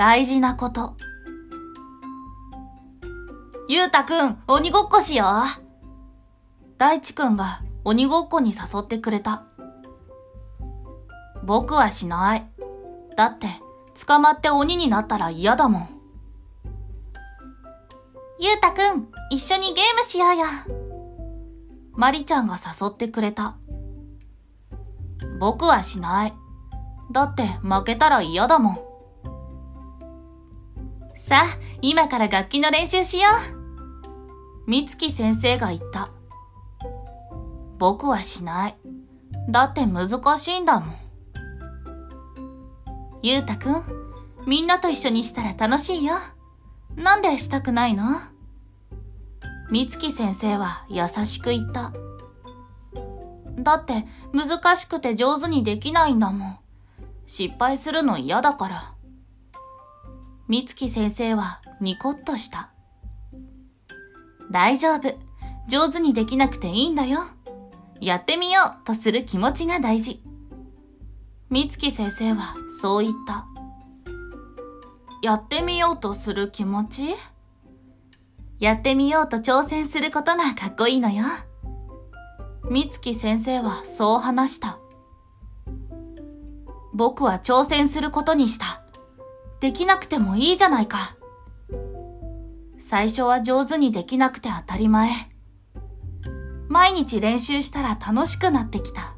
[0.00, 0.96] 大事なこと。
[3.68, 5.28] ゆうたくん、鬼ごっこしよう。
[6.78, 9.44] 大地くんが鬼ごっこに誘ってくれた。
[11.44, 12.48] 僕はしない。
[13.14, 13.48] だって、
[14.06, 15.88] 捕まって鬼になったら嫌だもん。
[18.38, 20.46] ゆうたくん、一緒にゲームしようよ。
[21.92, 23.58] まりちゃんが誘ってくれた。
[25.38, 26.32] 僕はしない。
[27.12, 28.89] だって負けたら嫌だもん。
[31.30, 33.28] さあ、今から楽器の練習しよ
[34.66, 34.68] う。
[34.68, 36.10] みつき先生が言った。
[37.78, 38.76] 僕はしない。
[39.48, 40.08] だって難
[40.40, 40.94] しいんだもん。
[43.22, 43.80] ゆうたくん、
[44.44, 46.14] みんなと一緒にしたら楽しいよ。
[46.96, 48.06] なんでしたくないの？
[49.70, 51.92] みつき先生は優しく言った。
[53.56, 56.58] だって難しくて上手にできないんだもん。
[57.24, 58.94] 失敗するの嫌だから。
[60.50, 62.72] みつき先生はニコッとした。
[64.50, 65.14] 大丈夫。
[65.68, 67.20] 上手にできなくていいんだよ。
[68.00, 70.20] やってみようとする気持ちが大事。
[71.50, 73.46] みつき先生はそう言った。
[75.22, 77.14] やってみようとする気持ち？
[78.58, 81.26] やってみようと挑戦することがかっこいいのよ。
[82.68, 84.80] みつき先生はそう話した。
[86.92, 88.82] 僕は挑戦することにした。
[89.60, 91.16] できなくてもいいじゃないか。
[92.78, 95.10] 最初は上手にできなくて当たり前。
[96.68, 99.14] 毎日練習したら楽しくなってきた。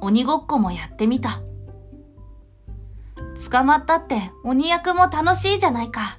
[0.00, 1.40] 鬼ごっこもやってみた。
[3.50, 6.18] 捕まったって鬼役も楽しいじゃないか。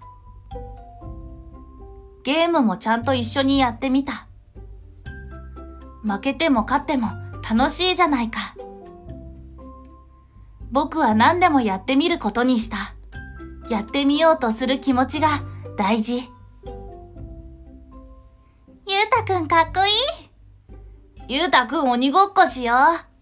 [2.23, 4.28] ゲームもちゃんと一緒にやってみた。
[6.03, 7.08] 負けても勝っても
[7.50, 8.56] 楽しいじゃないか。
[10.72, 12.96] 僕は何でもやってみることにした。
[13.69, 15.41] やってみようとする気持ちが
[15.78, 16.22] 大事。
[18.90, 21.36] ゆうたくんかっこいい。
[21.40, 23.16] ゆうたくん鬼ごっこしよう。